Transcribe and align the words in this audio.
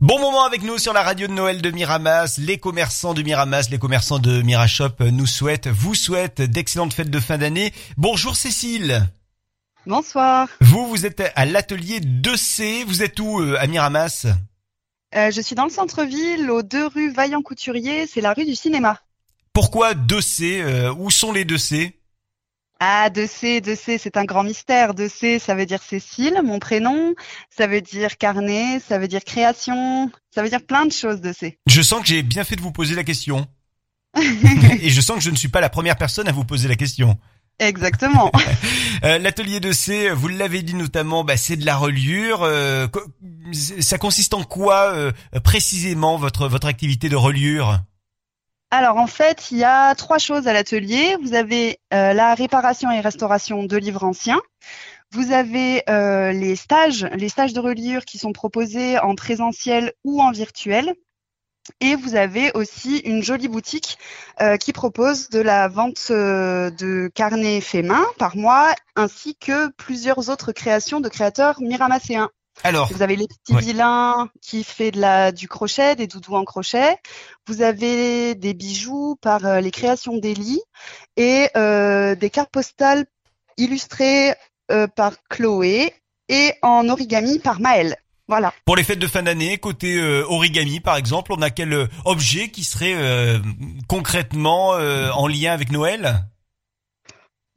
Bon 0.00 0.18
moment 0.18 0.44
avec 0.44 0.62
nous 0.62 0.78
sur 0.78 0.94
la 0.94 1.02
radio 1.02 1.26
de 1.26 1.32
Noël 1.32 1.60
de 1.60 1.70
Miramas. 1.70 2.36
Les 2.38 2.56
commerçants 2.58 3.12
de 3.12 3.22
Miramas, 3.22 3.68
les 3.70 3.78
commerçants 3.78 4.18
de 4.18 4.40
Mirashop 4.40 4.98
nous 5.12 5.26
souhaitent, 5.26 5.68
vous 5.68 5.94
souhaitent 5.94 6.40
d'excellentes 6.40 6.94
fêtes 6.94 7.10
de 7.10 7.20
fin 7.20 7.36
d'année. 7.36 7.72
Bonjour 7.98 8.34
Cécile. 8.34 9.06
Bonsoir. 9.86 10.48
Vous, 10.62 10.86
vous 10.88 11.04
êtes 11.04 11.22
à 11.36 11.44
l'atelier 11.44 12.00
2C. 12.00 12.84
Vous 12.86 13.02
êtes 13.02 13.20
où 13.20 13.40
euh, 13.40 13.58
à 13.60 13.66
Miramas? 13.66 14.26
Euh, 15.14 15.30
je 15.30 15.40
suis 15.42 15.54
dans 15.54 15.64
le 15.64 15.70
centre-ville, 15.70 16.50
aux 16.50 16.62
deux 16.62 16.86
rues 16.86 17.12
Vaillant-Couturier, 17.12 18.06
c'est 18.06 18.20
la 18.20 18.32
rue 18.32 18.46
du 18.46 18.54
cinéma. 18.54 19.00
Pourquoi 19.52 19.92
2C 19.92 20.62
Euh, 20.62 20.94
Où 20.96 21.10
sont 21.10 21.32
les 21.32 21.44
2C 21.44 21.92
Ah, 22.82 23.10
2C, 23.10 23.60
2C, 23.60 23.98
c'est 23.98 24.16
un 24.16 24.24
grand 24.24 24.42
mystère. 24.42 24.94
2C, 24.94 25.38
ça 25.38 25.54
veut 25.54 25.66
dire 25.66 25.82
Cécile, 25.82 26.40
mon 26.42 26.58
prénom. 26.58 27.14
Ça 27.54 27.66
veut 27.66 27.82
dire 27.82 28.16
carnet, 28.16 28.80
ça 28.80 28.98
veut 28.98 29.06
dire 29.06 29.22
création. 29.22 30.10
Ça 30.34 30.42
veut 30.42 30.48
dire 30.48 30.64
plein 30.64 30.86
de 30.86 30.92
choses, 30.92 31.20
2C. 31.20 31.58
Je 31.66 31.82
sens 31.82 32.00
que 32.00 32.06
j'ai 32.06 32.22
bien 32.22 32.42
fait 32.42 32.56
de 32.56 32.62
vous 32.62 32.72
poser 32.72 32.94
la 32.94 33.04
question. 33.04 33.46
Et 34.80 34.88
je 34.88 35.00
sens 35.02 35.16
que 35.16 35.22
je 35.22 35.30
ne 35.30 35.36
suis 35.36 35.48
pas 35.48 35.60
la 35.60 35.68
première 35.68 35.96
personne 35.96 36.26
à 36.26 36.32
vous 36.32 36.44
poser 36.44 36.68
la 36.68 36.76
question. 36.76 37.18
Exactement. 37.58 38.32
Euh, 39.02 39.16
L'atelier 39.16 39.60
2C, 39.60 40.12
vous 40.12 40.28
l'avez 40.28 40.60
dit 40.60 40.74
notamment, 40.74 41.24
bah, 41.24 41.38
c'est 41.38 41.56
de 41.56 41.64
la 41.64 41.78
reliure. 41.78 42.42
Euh, 42.42 42.86
ça 43.80 43.96
consiste 43.96 44.34
en 44.34 44.44
quoi 44.44 44.92
euh, 44.92 45.10
précisément 45.42 46.18
votre 46.18 46.48
votre 46.48 46.66
activité 46.66 47.08
de 47.08 47.16
reliure? 47.16 47.80
Alors 48.72 48.98
en 48.98 49.08
fait, 49.08 49.50
il 49.50 49.58
y 49.58 49.64
a 49.64 49.94
trois 49.96 50.18
choses 50.18 50.46
à 50.46 50.52
l'atelier. 50.52 51.16
Vous 51.22 51.34
avez 51.34 51.80
euh, 51.92 52.12
la 52.12 52.34
réparation 52.34 52.90
et 52.92 53.00
restauration 53.00 53.64
de 53.64 53.76
livres 53.76 54.04
anciens. 54.04 54.40
Vous 55.10 55.32
avez 55.32 55.82
euh, 55.90 56.30
les 56.30 56.54
stages, 56.54 57.04
les 57.14 57.28
stages 57.28 57.52
de 57.52 57.58
reliure 57.58 58.04
qui 58.04 58.18
sont 58.18 58.32
proposés 58.32 58.96
en 59.00 59.16
présentiel 59.16 59.92
ou 60.04 60.22
en 60.22 60.30
virtuel. 60.30 60.94
Et 61.80 61.96
vous 61.96 62.14
avez 62.14 62.52
aussi 62.54 62.98
une 62.98 63.22
jolie 63.24 63.48
boutique 63.48 63.98
euh, 64.40 64.56
qui 64.56 64.72
propose 64.72 65.30
de 65.30 65.40
la 65.40 65.66
vente 65.66 66.10
de 66.10 67.10
carnets 67.12 67.60
faits 67.60 67.84
main 67.84 68.04
par 68.18 68.36
mois, 68.36 68.72
ainsi 68.94 69.34
que 69.34 69.68
plusieurs 69.72 70.30
autres 70.30 70.52
créations 70.52 71.00
de 71.00 71.08
créateurs 71.08 71.60
miramasséens. 71.60 72.30
Alors, 72.64 72.92
Vous 72.92 73.02
avez 73.02 73.16
les 73.16 73.26
petits 73.26 73.54
Ouais. 73.54 73.60
vilains 73.62 74.28
qui 74.42 74.64
fait 74.64 74.90
de 74.90 75.00
la 75.00 75.32
du 75.32 75.48
crochet, 75.48 75.96
des 75.96 76.06
doudous 76.06 76.34
en 76.34 76.44
crochet. 76.44 76.96
Vous 77.46 77.62
avez 77.62 78.34
des 78.34 78.54
bijoux 78.54 79.16
par 79.20 79.44
euh, 79.46 79.60
les 79.60 79.70
créations 79.70 80.18
d'Elie 80.18 80.60
et 81.16 81.48
euh, 81.56 82.14
des 82.14 82.28
cartes 82.30 82.50
postales 82.50 83.06
illustrées 83.56 84.34
euh, 84.70 84.86
par 84.86 85.12
Chloé 85.28 85.94
et 86.28 86.52
en 86.62 86.88
origami 86.88 87.38
par 87.38 87.60
Maëlle. 87.60 87.96
Voilà. 88.28 88.54
pour 88.64 88.76
les 88.76 88.84
fêtes 88.84 89.00
de 89.00 89.08
fin 89.08 89.24
d'année, 89.24 89.58
côté 89.58 89.96
euh, 89.96 90.24
origami 90.28 90.78
par 90.78 90.94
exemple, 90.96 91.32
on 91.32 91.42
a 91.42 91.50
quel 91.50 91.72
euh, 91.72 91.86
objet 92.04 92.50
qui 92.50 92.62
serait 92.62 92.94
euh, 92.94 93.40
concrètement 93.88 94.74
euh, 94.74 95.10
en 95.10 95.26
lien 95.26 95.52
avec 95.52 95.72
Noël? 95.72 96.26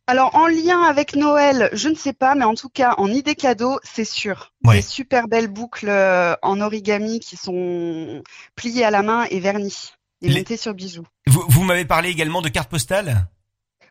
Alors 0.06 0.36
en 0.36 0.48
lien 0.48 0.82
avec 0.84 1.16
Noël, 1.16 1.70
je 1.72 1.88
ne 1.88 1.96
sais 1.96 2.12
pas, 2.14 2.36
mais 2.36 2.44
en 2.44 2.56
tout 2.56 2.70
cas 2.70 2.94
en 2.98 3.08
idée 3.08 3.36
cadeau, 3.36 3.80
c'est 3.84 4.04
sûr. 4.06 4.52
Ouais. 4.66 4.76
Des 4.76 4.82
super 4.82 5.28
belles 5.30 5.48
boucles 5.48 5.88
euh, 5.88 6.36
en 6.42 6.60
origami 6.60 7.20
qui 7.22 7.38
sont 7.38 8.22
pliées 8.56 8.84
à 8.84 8.92
la 8.92 9.02
main 9.02 9.26
et 9.30 9.40
vernies 9.40 9.92
et 10.22 10.28
Les- 10.28 10.40
montées 10.40 10.58
sur 10.58 10.74
bijoux. 10.74 11.06
Vous, 11.28 11.44
vous 11.48 11.64
m'avez 11.64 11.86
parlé 11.86 12.10
également 12.10 12.42
de 12.42 12.50
cartes 12.50 12.70
postales? 12.70 13.28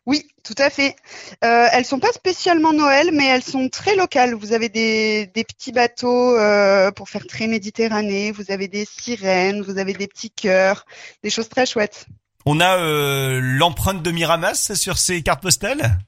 Oui, 0.05 0.27
tout 0.43 0.55
à 0.57 0.69
fait. 0.69 0.97
Euh, 1.45 1.67
elles 1.71 1.85
sont 1.85 1.99
pas 1.99 2.11
spécialement 2.11 2.73
Noël, 2.73 3.09
mais 3.13 3.25
elles 3.25 3.43
sont 3.43 3.69
très 3.69 3.95
locales. 3.95 4.33
Vous 4.33 4.51
avez 4.51 4.67
des, 4.67 5.27
des 5.27 5.45
petits 5.45 5.71
bateaux 5.71 6.37
euh, 6.37 6.91
pour 6.91 7.07
faire 7.09 7.25
très 7.25 7.47
Méditerranée, 7.47 8.31
vous 8.33 8.51
avez 8.51 8.67
des 8.67 8.85
sirènes, 8.85 9.61
vous 9.61 9.77
avez 9.77 9.93
des 9.93 10.07
petits 10.07 10.29
cœurs, 10.29 10.85
des 11.23 11.29
choses 11.29 11.47
très 11.47 11.65
chouettes. 11.65 12.05
On 12.45 12.59
a 12.59 12.77
euh, 12.77 13.39
l'empreinte 13.41 14.03
de 14.03 14.11
Miramas 14.11 14.73
sur 14.75 14.97
ces 14.97 15.21
cartes 15.21 15.41
postales? 15.41 15.99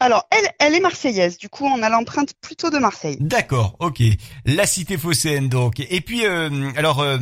Alors, 0.00 0.26
elle, 0.30 0.48
elle 0.60 0.76
est 0.76 0.80
marseillaise. 0.80 1.38
Du 1.38 1.48
coup, 1.48 1.64
on 1.64 1.82
a 1.82 1.88
l'empreinte 1.88 2.32
plutôt 2.40 2.70
de 2.70 2.78
Marseille. 2.78 3.16
D'accord, 3.18 3.74
ok. 3.80 4.00
La 4.44 4.64
cité 4.64 4.96
phocéenne 4.96 5.48
donc. 5.48 5.80
Et 5.80 6.00
puis, 6.00 6.24
euh, 6.24 6.70
alors, 6.76 7.00
euh, 7.00 7.18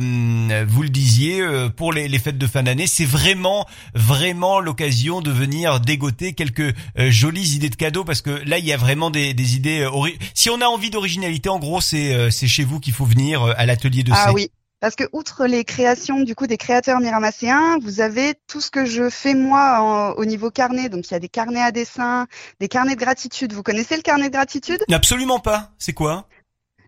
vous 0.67 0.83
le 0.83 0.89
disiez, 0.89 1.41
euh, 1.41 1.69
pour 1.69 1.91
les, 1.91 2.07
les 2.07 2.19
fêtes 2.19 2.37
de 2.37 2.45
fin 2.45 2.61
d'année, 2.61 2.85
c'est 2.85 3.03
vraiment, 3.03 3.65
vraiment 3.95 4.59
l'occasion 4.59 5.21
de 5.21 5.31
venir 5.31 5.79
dégoter 5.79 6.33
quelques 6.33 6.75
euh, 6.99 7.09
jolies 7.09 7.55
idées 7.55 7.71
de 7.71 7.75
cadeaux 7.75 8.03
parce 8.03 8.21
que 8.21 8.29
là, 8.47 8.59
il 8.59 8.65
y 8.65 8.73
a 8.73 8.77
vraiment 8.77 9.09
des, 9.09 9.33
des 9.33 9.55
idées. 9.55 9.81
euh, 9.81 10.09
si 10.35 10.51
on 10.51 10.61
a 10.61 10.65
envie 10.65 10.91
d'originalité, 10.91 11.49
en 11.49 11.57
gros, 11.57 11.81
c'est 11.81 12.13
euh, 12.13 12.29
c'est 12.29 12.47
chez 12.47 12.63
vous 12.63 12.79
qu'il 12.79 12.93
faut 12.93 13.05
venir 13.05 13.41
à 13.43 13.65
l'atelier 13.65 14.03
de 14.03 14.11
Ah 14.13 14.27
C. 14.27 14.33
oui. 14.35 14.51
Parce 14.79 14.95
que 14.95 15.05
outre 15.11 15.47
les 15.47 15.63
créations 15.63 16.21
du 16.21 16.35
coup 16.35 16.45
des 16.45 16.57
créateurs 16.57 16.99
miramasséens, 16.99 17.79
vous 17.81 17.99
avez 17.99 18.35
tout 18.47 18.61
ce 18.61 18.69
que 18.69 18.85
je 18.85 19.09
fais 19.09 19.33
moi 19.33 19.79
en- 19.81 20.11
au 20.13 20.25
niveau 20.25 20.51
carnet. 20.51 20.89
Donc 20.89 21.07
il 21.09 21.13
y 21.13 21.15
a 21.15 21.19
des 21.19 21.29
carnets 21.29 21.61
à 21.61 21.71
dessin, 21.71 22.27
des 22.59 22.67
carnets 22.67 22.95
de 22.95 22.99
gratitude. 22.99 23.53
Vous 23.53 23.63
connaissez 23.63 23.95
le 23.95 24.03
carnet 24.03 24.27
de 24.27 24.33
gratitude? 24.33 24.83
Absolument 24.91 25.39
pas. 25.39 25.71
C'est 25.79 25.93
quoi? 25.93 26.27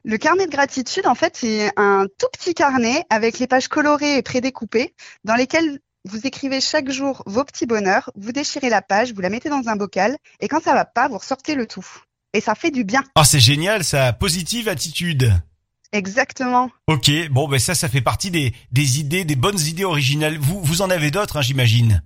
Le 0.05 0.17
carnet 0.17 0.45
de 0.45 0.51
gratitude, 0.51 1.07
en 1.07 1.15
fait, 1.15 1.35
c'est 1.35 1.71
un 1.77 2.05
tout 2.17 2.27
petit 2.31 2.53
carnet 2.53 3.03
avec 3.09 3.39
les 3.39 3.47
pages 3.47 3.67
colorées 3.67 4.17
et 4.17 4.21
prédécoupées 4.21 4.93
dans 5.23 5.35
lesquelles 5.35 5.79
vous 6.05 6.25
écrivez 6.25 6.61
chaque 6.61 6.89
jour 6.89 7.23
vos 7.25 7.43
petits 7.43 7.65
bonheurs, 7.65 8.09
vous 8.15 8.31
déchirez 8.31 8.69
la 8.69 8.81
page, 8.81 9.13
vous 9.13 9.19
la 9.19 9.29
mettez 9.29 9.49
dans 9.49 9.67
un 9.67 9.75
bocal 9.75 10.15
et 10.39 10.47
quand 10.47 10.63
ça 10.63 10.73
va 10.73 10.85
pas, 10.85 11.09
vous 11.09 11.17
ressortez 11.17 11.55
le 11.55 11.65
tout. 11.65 11.85
Et 12.33 12.39
ça 12.39 12.55
fait 12.55 12.71
du 12.71 12.83
bien. 12.83 13.03
Ah, 13.15 13.23
c'est 13.23 13.39
génial, 13.39 13.83
ça. 13.83 14.13
Positive 14.13 14.69
attitude. 14.69 15.33
Exactement. 15.91 16.69
Ok, 16.87 17.11
bon, 17.31 17.47
ben 17.47 17.59
ça, 17.59 17.73
ça 17.75 17.89
fait 17.89 18.01
partie 18.01 18.31
des, 18.31 18.53
des 18.71 18.99
idées, 18.99 19.25
des 19.25 19.35
bonnes 19.35 19.59
idées 19.59 19.85
originales. 19.85 20.37
Vous, 20.37 20.61
vous 20.61 20.81
en 20.81 20.89
avez 20.89 21.11
d'autres, 21.11 21.37
hein, 21.37 21.41
j'imagine? 21.41 22.03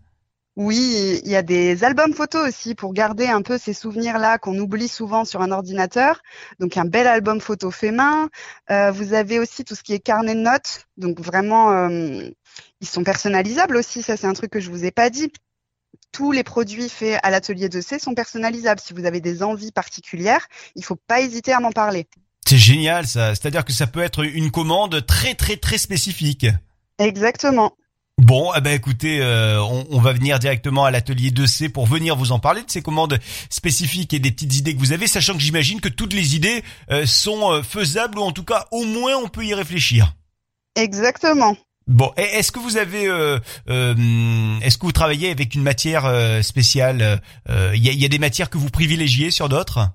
Oui, 0.55 1.19
il 1.25 1.31
y 1.31 1.35
a 1.35 1.41
des 1.41 1.83
albums 1.83 2.13
photos 2.13 2.47
aussi 2.47 2.75
pour 2.75 2.94
garder 2.94 3.25
un 3.25 3.41
peu 3.41 3.57
ces 3.57 3.73
souvenirs-là 3.73 4.38
qu'on 4.38 4.57
oublie 4.59 4.88
souvent 4.88 5.25
sur 5.25 5.41
un 5.41 5.51
ordinateur. 5.51 6.21
Donc 6.59 6.77
un 6.77 6.85
bel 6.85 7.07
album 7.07 7.41
photo 7.41 7.71
fait 7.71 7.91
main. 7.91 8.29
Euh, 8.69 8.91
vous 8.91 9.13
avez 9.13 9.39
aussi 9.39 9.66
tout 9.66 9.73
ce 9.73 9.81
qui 9.81 9.94
est 9.94 10.00
carnet 10.00 10.35
de 10.35 10.41
notes. 10.41 10.85
Donc 10.95 11.19
vraiment, 11.19 11.71
euh, 11.71 12.29
ils 12.81 12.88
sont 12.88 13.03
personnalisables 13.03 13.75
aussi. 13.75 14.03
Ça, 14.03 14.15
c'est 14.15 14.27
un 14.27 14.33
truc 14.33 14.51
que 14.51 14.59
je 14.59 14.69
vous 14.69 14.85
ai 14.85 14.91
pas 14.91 15.09
dit. 15.09 15.31
Tous 16.11 16.31
les 16.31 16.44
produits 16.44 16.89
faits 16.89 17.19
à 17.23 17.31
l'atelier 17.31 17.67
de 17.67 17.81
C 17.81 17.97
sont 17.97 18.13
personnalisables. 18.13 18.79
Si 18.79 18.94
vous 18.94 19.05
avez 19.05 19.21
des 19.21 19.41
envies 19.41 19.71
particulières, 19.71 20.47
il 20.75 20.85
faut 20.85 21.00
pas 21.07 21.21
hésiter 21.21 21.51
à 21.51 21.59
m'en 21.59 21.71
parler. 21.71 22.07
C'est 22.48 22.58
génial, 22.58 23.08
ça. 23.08 23.36
C'est-à-dire 23.36 23.66
que 23.66 23.74
ça 23.74 23.88
peut 23.88 24.02
être 24.02 24.24
une 24.24 24.52
commande 24.52 25.06
très, 25.06 25.36
très, 25.36 25.58
très 25.58 25.78
spécifique. 25.78 26.46
Exactement. 27.00 27.72
Bon, 28.20 28.52
eh 28.56 28.62
ben 28.62 28.74
écoutez, 28.74 29.22
euh, 29.22 29.59
on, 29.64 29.88
on 29.90 30.00
va 30.00 30.14
venir 30.14 30.38
directement 30.38 30.86
à 30.86 30.92
l'atelier 30.92 31.31
2C 31.31 31.70
pour 31.70 31.88
venir 31.88 32.16
vous 32.16 32.31
en 32.31 32.40
parler 32.40 32.62
de 32.62 32.70
ces 32.70 32.84
commandes 32.84 33.20
spécifiques 33.50 34.14
et 34.14 34.20
des 34.20 34.31
petites 34.31 34.56
idées 34.56 34.76
que 34.76 34.80
vous 34.80 34.92
avez, 34.92 35.08
sachant 35.08 35.34
que 35.34 35.40
j'imagine 35.40 35.81
que 35.81 35.90
toutes 35.90 36.14
les 36.14 36.36
idées 36.36 36.64
euh, 36.92 37.08
sont 37.08 37.52
euh, 37.52 37.64
faisables 37.64 38.20
ou 38.20 38.22
en 38.22 38.31
tout 38.31 38.44
cas 38.44 38.68
au 38.72 38.86
moins 38.86 39.16
on 39.16 39.30
peut 39.30 39.44
y 39.44 39.56
réfléchir. 39.56 40.14
Exactement. 40.75 41.56
Bon, 41.88 42.14
est-ce 42.16 42.52
que 42.52 42.60
vous 42.60 42.78
avez, 42.78 43.08
euh, 43.08 43.40
euh, 43.70 44.60
est-ce 44.62 44.78
que 44.78 44.86
vous 44.86 44.94
travaillez 44.94 45.31
avec 45.31 45.54
une 45.54 45.64
matière 45.64 46.06
euh, 46.06 46.42
spéciale 46.42 47.22
euh, 47.50 47.72
Il 47.75 47.84
y, 47.84 47.90
a, 47.90 47.92
il 47.92 48.00
y 48.00 48.06
a 48.06 48.10
des 48.10 48.20
matières 48.20 48.50
que 48.50 48.58
vous 48.58 48.70
privilégiez 48.70 49.31
sur 49.31 49.50
d'autres? 49.50 49.90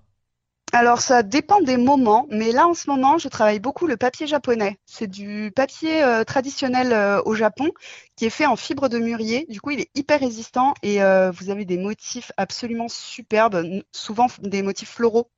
Alors 0.73 1.01
ça 1.01 1.23
dépend 1.23 1.61
des 1.61 1.77
moments, 1.77 2.27
mais 2.31 2.53
là 2.53 2.67
en 2.67 2.75
ce 2.75 2.91
moment 2.91 3.19
je 3.19 3.29
travaille 3.29 3.61
beaucoup 3.61 3.87
le 3.87 3.97
papier 3.97 4.27
japonais. 4.27 4.79
C'est 4.87 5.07
du 5.07 5.51
papier 5.55 6.03
euh, 6.03 6.25
traditionnel 6.25 6.93
euh, 6.93 7.23
au 7.25 7.35
Japon 7.35 7.71
qui 8.17 8.27
est 8.27 8.31
fait 8.31 8.47
en 8.47 8.57
fibre 8.57 8.89
de 8.89 8.99
mûrier. 8.99 9.47
Du 9.49 9.61
coup 9.61 9.71
il 9.71 9.81
est 9.81 9.91
hyper 9.95 10.21
résistant 10.21 10.75
et 10.83 11.03
euh, 11.03 11.31
vous 11.31 11.51
avez 11.51 11.65
des 11.65 11.79
motifs 11.79 12.33
absolument 12.37 12.89
superbes, 12.89 13.83
souvent 13.93 14.27
des 14.43 14.63
motifs 14.63 14.91
floraux. 14.91 15.31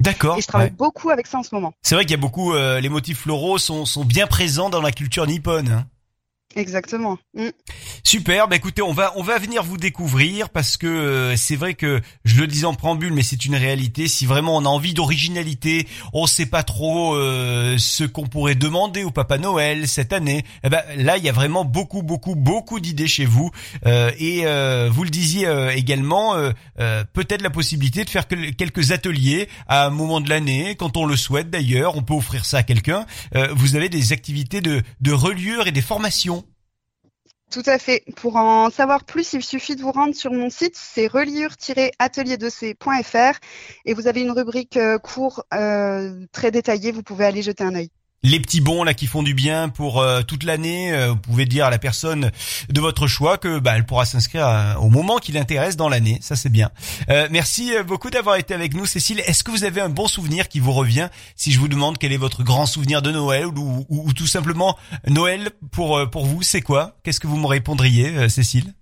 D'accord. 0.00 0.36
Et 0.36 0.40
je 0.42 0.46
travaille 0.46 0.68
ouais. 0.68 0.76
beaucoup 0.76 1.10
avec 1.10 1.26
ça 1.26 1.38
en 1.38 1.42
ce 1.42 1.54
moment. 1.54 1.72
C'est 1.82 1.94
vrai 1.94 2.04
qu'il 2.04 2.10
y 2.12 2.18
a 2.18 2.20
beaucoup, 2.20 2.52
les 2.54 2.88
motifs 2.90 3.20
floraux 3.20 3.56
sont, 3.56 3.86
sont 3.86 4.04
bien 4.04 4.26
présents 4.26 4.68
dans 4.68 4.82
la 4.82 4.92
culture 4.92 5.26
nippone. 5.26 5.68
hein. 5.68 5.86
Exactement. 6.54 7.18
Mm. 7.34 7.48
Super, 8.02 8.48
bah 8.48 8.56
écoutez, 8.56 8.80
on 8.80 8.92
va 8.92 9.12
on 9.16 9.22
va 9.22 9.38
venir 9.38 9.62
vous 9.62 9.76
découvrir 9.76 10.48
parce 10.48 10.76
que 10.78 10.86
euh, 10.86 11.36
c'est 11.36 11.56
vrai 11.56 11.74
que 11.74 12.00
je 12.24 12.40
le 12.40 12.46
dis 12.46 12.64
en 12.64 12.72
préambule, 12.72 13.12
mais 13.12 13.22
c'est 13.24 13.44
une 13.44 13.56
réalité. 13.56 14.06
Si 14.08 14.24
vraiment 14.26 14.56
on 14.56 14.64
a 14.64 14.68
envie 14.68 14.94
d'originalité, 14.94 15.86
on 16.14 16.26
sait 16.26 16.46
pas 16.46 16.62
trop 16.62 17.14
euh, 17.14 17.76
ce 17.78 18.04
qu'on 18.04 18.26
pourrait 18.26 18.54
demander 18.54 19.02
au 19.02 19.10
Papa 19.10 19.36
Noël 19.38 19.86
cette 19.88 20.12
année. 20.14 20.44
Eh 20.64 20.70
ben 20.70 20.82
là, 20.96 21.18
il 21.18 21.24
y 21.24 21.28
a 21.28 21.32
vraiment 21.32 21.64
beaucoup 21.64 22.02
beaucoup 22.02 22.36
beaucoup 22.36 22.80
d'idées 22.80 23.08
chez 23.08 23.24
vous 23.26 23.50
Euh, 23.84 24.10
et 24.18 24.46
euh, 24.46 24.88
vous 24.90 25.02
le 25.04 25.10
disiez 25.10 25.46
euh, 25.46 25.74
également, 25.74 26.36
peut-être 27.12 27.42
la 27.42 27.50
possibilité 27.50 28.04
de 28.04 28.08
faire 28.10 28.28
quel- 28.28 28.54
quelques 28.56 28.92
ateliers 28.92 29.48
à 29.66 29.86
un 29.86 29.90
moment 29.90 30.20
de 30.20 30.28
l'année, 30.30 30.74
quand 30.76 30.96
on 30.96 31.04
le 31.06 31.16
souhaite 31.16 31.50
d'ailleurs. 31.50 31.96
On 31.96 32.02
peut 32.02 32.14
offrir 32.14 32.44
ça 32.46 32.58
à 32.58 32.62
quelqu'un. 32.62 33.04
Vous 33.54 33.76
avez 33.76 33.88
des 33.88 34.12
activités 34.12 34.60
de 34.60 34.82
de 35.00 35.12
reliure 35.12 35.66
et 35.66 35.72
des 35.72 35.82
formations. 35.82 36.44
Tout 37.50 37.62
à 37.66 37.78
fait. 37.78 38.02
Pour 38.16 38.36
en 38.36 38.70
savoir 38.70 39.04
plus, 39.04 39.32
il 39.32 39.42
suffit 39.42 39.74
de 39.76 39.80
vous 39.80 39.92
rendre 39.92 40.14
sur 40.14 40.32
mon 40.32 40.50
site, 40.50 40.74
c'est 40.76 41.06
reliure-atelier2c.fr 41.06 43.38
et 43.84 43.94
vous 43.94 44.08
avez 44.08 44.22
une 44.22 44.32
rubrique 44.32 44.76
euh, 44.76 44.98
cours 44.98 45.44
euh, 45.54 46.26
très 46.32 46.50
détaillée, 46.50 46.90
vous 46.90 47.04
pouvez 47.04 47.24
aller 47.24 47.42
jeter 47.42 47.62
un 47.62 47.76
œil. 47.76 47.90
Les 48.22 48.40
petits 48.40 48.60
bons 48.60 48.82
là 48.84 48.94
qui 48.94 49.06
font 49.06 49.22
du 49.22 49.34
bien 49.34 49.68
pour 49.68 50.00
euh, 50.00 50.22
toute 50.22 50.42
l'année. 50.42 50.92
Euh, 50.92 51.10
vous 51.10 51.16
pouvez 51.16 51.46
dire 51.46 51.66
à 51.66 51.70
la 51.70 51.78
personne 51.78 52.30
de 52.68 52.80
votre 52.80 53.06
choix 53.06 53.38
que 53.38 53.58
bah, 53.58 53.74
elle 53.76 53.86
pourra 53.86 54.04
s'inscrire 54.04 54.46
euh, 54.46 54.74
au 54.76 54.88
moment 54.88 55.18
qui 55.18 55.32
l'intéresse 55.32 55.76
dans 55.76 55.88
l'année. 55.88 56.18
Ça 56.20 56.36
c'est 56.36 56.48
bien. 56.48 56.70
merci 57.30 57.72
beaucoup 57.86 58.10
d'avoir 58.10 58.36
été 58.36 58.54
avec 58.54 58.74
nous, 58.74 58.86
Cécile. 58.86 59.20
Est-ce 59.20 59.44
que 59.44 59.50
vous 59.50 59.64
avez 59.64 59.80
un 59.80 59.88
bon 59.88 60.06
souvenir 60.06 60.48
qui 60.48 60.60
vous 60.60 60.72
revient 60.72 61.08
si 61.34 61.52
je 61.52 61.58
vous 61.58 61.68
demande 61.68 61.98
quel 61.98 62.12
est 62.12 62.16
votre 62.16 62.42
grand 62.42 62.66
souvenir 62.66 63.02
de 63.02 63.10
Noël 63.10 63.46
ou, 63.46 63.86
ou, 63.88 64.08
ou 64.08 64.12
tout 64.12 64.26
simplement 64.26 64.76
Noël 65.06 65.50
pour 65.70 66.08
pour 66.10 66.26
vous 66.26 66.42
c'est 66.42 66.62
quoi? 66.62 66.96
Qu'est-ce 67.02 67.20
que 67.20 67.26
vous 67.26 67.36
me 67.36 67.46
répondriez, 67.46 68.28
Cécile? 68.28 68.74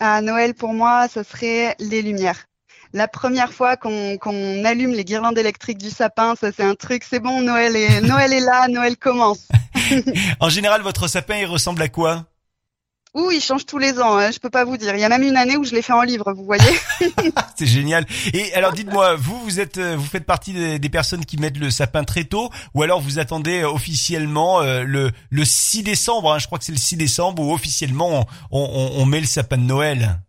À 0.00 0.20
Noël 0.20 0.54
pour 0.54 0.74
moi, 0.74 1.08
ce 1.08 1.22
serait 1.22 1.74
les 1.80 2.02
lumières 2.02 2.47
la 2.92 3.08
première 3.08 3.52
fois 3.52 3.76
qu'on 3.76 4.64
allume 4.64 4.92
les 4.92 5.04
guirlandes 5.04 5.38
électriques 5.38 5.78
du 5.78 5.90
sapin, 5.90 6.34
ça 6.40 6.50
c'est 6.54 6.64
un 6.64 6.74
truc, 6.74 7.04
c'est 7.08 7.20
bon, 7.20 7.42
Noël 7.42 7.76
est, 7.76 8.00
Noël 8.02 8.32
est 8.32 8.40
là, 8.40 8.68
Noël 8.68 8.96
commence. 8.96 9.48
en 10.40 10.48
général, 10.48 10.82
votre 10.82 11.08
sapin, 11.08 11.36
il 11.36 11.46
ressemble 11.46 11.82
à 11.82 11.88
quoi? 11.88 12.24
Ouh, 13.14 13.30
il 13.30 13.40
change 13.40 13.64
tous 13.64 13.78
les 13.78 13.98
ans, 13.98 14.18
hein, 14.18 14.30
je 14.30 14.38
peux 14.38 14.50
pas 14.50 14.64
vous 14.64 14.76
dire. 14.76 14.94
Il 14.94 15.00
y 15.00 15.04
a 15.04 15.08
même 15.08 15.22
une 15.22 15.36
année 15.36 15.56
où 15.56 15.64
je 15.64 15.74
l'ai 15.74 15.80
fait 15.80 15.94
en 15.94 16.02
livre, 16.02 16.32
vous 16.34 16.44
voyez. 16.44 16.78
c'est 17.56 17.66
génial. 17.66 18.06
Et 18.34 18.52
alors 18.54 18.72
dites-moi, 18.72 19.16
vous 19.16 19.40
vous 19.40 19.60
êtes 19.60 19.78
vous 19.78 20.04
faites 20.04 20.26
partie 20.26 20.78
des, 20.78 20.88
personnes 20.90 21.24
qui 21.24 21.38
mettent 21.38 21.56
le 21.56 21.70
sapin 21.70 22.04
très 22.04 22.24
tôt 22.24 22.50
ou 22.74 22.82
alors 22.82 23.00
vous 23.00 23.18
attendez 23.18 23.64
officiellement 23.64 24.60
euh, 24.60 24.84
le 24.84 25.10
le 25.30 25.44
6 25.44 25.84
décembre, 25.84 26.34
hein, 26.34 26.38
je 26.38 26.46
crois 26.46 26.58
que 26.58 26.64
c'est 26.64 26.72
le 26.72 26.78
6 26.78 26.96
décembre 26.96 27.42
où 27.42 27.52
officiellement 27.52 28.26
on, 28.50 28.92
on 28.96 29.06
met 29.06 29.20
le 29.20 29.26
sapin 29.26 29.56
de 29.56 29.62
Noël? 29.62 30.20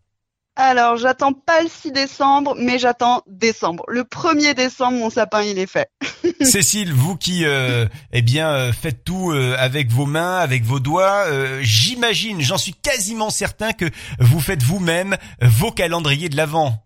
Alors, 0.62 0.98
j'attends 0.98 1.32
pas 1.32 1.62
le 1.64 1.70
6 1.70 1.94
décembre, 1.94 2.54
mais 2.58 2.80
j'attends 2.80 3.24
décembre. 3.28 3.86
Le 3.88 4.04
1er 4.04 4.54
décembre, 4.54 4.98
mon 4.98 5.10
sapin, 5.10 5.42
il 5.42 5.58
est 5.58 5.72
fait. 5.72 5.90
Cécile, 6.42 6.92
vous 6.92 7.16
qui 7.16 7.46
euh, 7.46 7.88
eh 8.12 8.22
bien 8.22 8.50
euh, 8.50 8.74
faites 8.74 9.06
tout 9.06 9.32
euh, 9.32 9.56
avec 9.58 9.90
vos 9.90 10.06
mains, 10.06 10.38
avec 10.40 10.66
vos 10.66 10.82
doigts, 10.82 11.28
j'imagine, 11.62 12.42
j'en 12.42 12.58
suis 12.58 12.74
quasiment 12.74 13.30
certain 13.30 13.72
que 13.72 13.90
vous 14.20 14.42
faites 14.42 14.62
vous-même 14.62 15.16
vos 15.42 15.72
calendriers 15.72 16.28
de 16.28 16.36
l'Avent. 16.36 16.86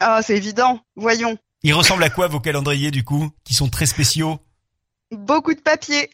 Ah, 0.00 0.20
c'est 0.22 0.36
évident. 0.36 0.80
Voyons. 0.96 1.38
Ils 1.62 1.74
ressemblent 1.74 2.02
à 2.02 2.10
quoi 2.10 2.26
vos 2.26 2.40
calendriers 2.40 2.90
du 2.90 3.04
coup, 3.04 3.30
qui 3.44 3.54
sont 3.54 3.68
très 3.68 3.86
spéciaux? 3.86 4.40
Beaucoup 5.12 5.54
de 5.54 5.60
papier. 5.60 6.10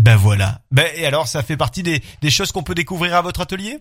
Ben 0.00 0.16
voilà. 0.16 0.62
Ben 0.70 0.90
et 0.96 1.04
alors, 1.04 1.28
ça 1.28 1.42
fait 1.42 1.58
partie 1.58 1.82
des, 1.82 2.02
des 2.22 2.30
choses 2.30 2.52
qu'on 2.52 2.62
peut 2.62 2.74
découvrir 2.74 3.14
à 3.16 3.20
votre 3.20 3.42
atelier? 3.42 3.80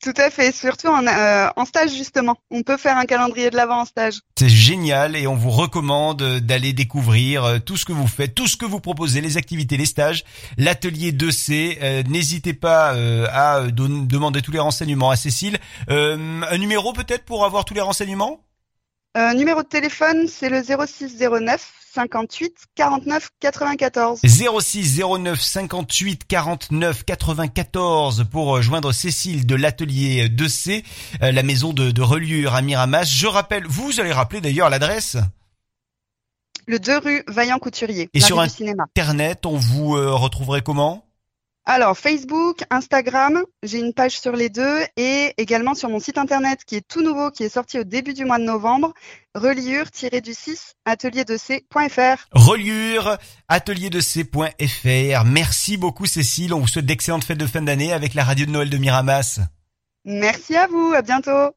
Tout 0.00 0.14
à 0.16 0.30
fait, 0.30 0.54
surtout 0.54 0.88
en, 0.88 1.06
euh, 1.06 1.48
en, 1.56 1.64
stage 1.64 1.90
justement. 1.90 2.36
On 2.50 2.62
peut 2.62 2.76
faire 2.76 2.96
un 2.96 3.04
calendrier 3.04 3.50
de 3.50 3.56
l'avant 3.56 3.80
en 3.80 3.84
stage. 3.84 4.20
C'est 4.38 4.48
génial 4.48 5.14
et 5.14 5.26
on 5.26 5.36
vous 5.36 5.50
recommande 5.50 6.22
d'aller 6.38 6.72
découvrir 6.72 7.44
euh, 7.44 7.58
tout 7.58 7.76
ce 7.76 7.84
que 7.84 7.92
vous 7.92 8.06
faites, 8.06 8.34
tout 8.34 8.46
ce 8.46 8.56
que 8.56 8.64
vous 8.64 8.80
proposez, 8.80 9.20
les 9.20 9.36
activités, 9.36 9.76
les 9.76 9.86
stages, 9.86 10.24
l'atelier 10.56 11.12
2C. 11.12 11.78
Euh, 11.82 12.02
n'hésitez 12.08 12.54
pas 12.54 12.94
à 13.32 13.62
demander 13.70 14.42
tous 14.42 14.52
les 14.52 14.58
renseignements 14.58 15.10
à 15.10 15.16
Cécile. 15.16 15.58
un 15.88 16.58
numéro 16.58 16.92
peut-être 16.92 17.24
pour 17.24 17.44
avoir 17.44 17.64
tous 17.64 17.74
les 17.74 17.80
renseignements? 17.80 18.40
Euh, 19.16 19.34
numéro 19.34 19.62
de 19.62 19.68
téléphone, 19.68 20.28
c'est 20.28 20.48
le 20.48 20.62
0609 20.62 21.72
58 21.92 22.54
49 22.76 23.30
94. 23.40 24.20
06 24.22 25.00
09 25.00 25.40
58 25.40 26.24
49 26.28 27.04
94 27.04 28.26
pour 28.30 28.56
euh, 28.56 28.62
joindre 28.62 28.92
Cécile 28.92 29.46
de 29.46 29.56
l'atelier 29.56 30.28
2C, 30.28 30.84
euh, 31.22 31.32
la 31.32 31.42
maison 31.42 31.72
de, 31.72 31.90
de 31.90 32.02
reliure 32.02 32.54
à 32.54 32.62
Miramas. 32.62 33.04
Je 33.04 33.26
rappelle, 33.26 33.66
vous 33.66 33.98
allez 33.98 34.12
rappeler 34.12 34.40
d'ailleurs 34.40 34.70
l'adresse 34.70 35.16
Le 36.68 36.78
2 36.78 36.98
rue 36.98 37.24
Vaillant 37.26 37.58
Couturier. 37.58 38.08
Et 38.14 38.20
sur 38.20 38.38
Internet, 38.38 39.44
on 39.44 39.56
vous 39.56 39.90
retrouverait 39.90 40.62
comment? 40.62 41.04
Alors, 41.72 41.96
Facebook, 41.96 42.64
Instagram, 42.70 43.44
j'ai 43.62 43.78
une 43.78 43.94
page 43.94 44.18
sur 44.18 44.32
les 44.32 44.48
deux 44.48 44.80
et 44.96 45.32
également 45.36 45.76
sur 45.76 45.88
mon 45.88 46.00
site 46.00 46.18
internet 46.18 46.64
qui 46.66 46.74
est 46.74 46.80
tout 46.80 47.00
nouveau, 47.00 47.30
qui 47.30 47.44
est 47.44 47.48
sorti 47.48 47.78
au 47.78 47.84
début 47.84 48.12
du 48.12 48.24
mois 48.24 48.40
de 48.40 48.42
novembre, 48.42 48.92
reliure-du6 49.36 50.72
atelier2c.fr. 50.84 52.26
Reliure 52.32 53.18
atelier2c.fr. 53.48 55.24
Merci 55.26 55.76
beaucoup 55.76 56.06
Cécile, 56.06 56.54
on 56.54 56.58
vous 56.58 56.66
souhaite 56.66 56.86
d'excellentes 56.86 57.22
fêtes 57.22 57.38
de 57.38 57.46
fin 57.46 57.62
d'année 57.62 57.92
avec 57.92 58.14
la 58.14 58.24
radio 58.24 58.46
de 58.46 58.50
Noël 58.50 58.68
de 58.68 58.76
Miramas. 58.76 59.38
Merci 60.04 60.56
à 60.56 60.66
vous, 60.66 60.92
à 60.92 61.02
bientôt. 61.02 61.54